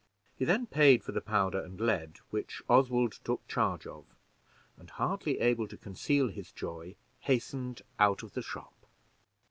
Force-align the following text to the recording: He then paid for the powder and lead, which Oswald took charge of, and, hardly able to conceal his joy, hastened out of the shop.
He 0.35 0.45
then 0.45 0.65
paid 0.65 1.03
for 1.03 1.11
the 1.11 1.21
powder 1.21 1.59
and 1.61 1.79
lead, 1.79 2.17
which 2.31 2.63
Oswald 2.67 3.19
took 3.23 3.47
charge 3.47 3.85
of, 3.85 4.07
and, 4.75 4.89
hardly 4.89 5.37
able 5.39 5.67
to 5.67 5.77
conceal 5.77 6.29
his 6.29 6.51
joy, 6.51 6.95
hastened 7.19 7.83
out 7.99 8.23
of 8.23 8.33
the 8.33 8.41
shop. 8.41 8.87